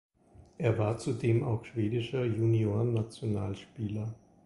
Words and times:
Er 0.57 0.79
war 0.79 0.97
zudem 0.97 1.43
auch 1.43 1.63
schwedischer 1.63 2.25
Juniorennationalspieler. 2.25 4.15